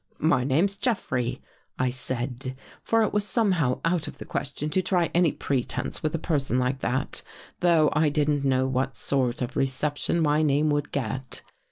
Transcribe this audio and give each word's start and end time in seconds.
"'My 0.33 0.43
name's 0.43 0.77
Jeffrey,' 0.77 1.43
I 1.77 1.91
said, 1.91 2.57
for 2.81 3.03
it 3.03 3.13
was 3.13 3.23
some 3.23 3.51
how 3.51 3.81
out 3.85 4.07
of 4.07 4.17
the 4.17 4.25
question 4.25 4.71
to 4.71 4.81
try 4.81 5.11
any 5.13 5.31
pretense 5.31 6.01
with 6.01 6.15
a 6.15 6.17
person 6.17 6.57
like 6.57 6.79
that, 6.79 7.21
though 7.59 7.91
I 7.93 8.09
didn't 8.09 8.43
know 8.43 8.65
what 8.65 8.97
sort 8.97 9.43
of 9.43 9.55
reception 9.55 10.19
my 10.19 10.41
name 10.41 10.71
would 10.71 10.91
get. 10.91 11.43